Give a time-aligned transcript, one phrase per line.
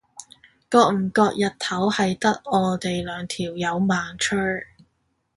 [0.71, 4.35] 覺唔覺日頭係得我哋兩條友猛吹？